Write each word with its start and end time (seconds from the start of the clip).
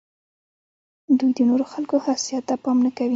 دوی 1.17 1.31
د 1.37 1.39
نورو 1.49 1.65
خلکو 1.73 1.95
حساسیت 2.05 2.43
ته 2.49 2.55
پام 2.63 2.77
نه 2.85 2.91
کوي. 2.97 3.09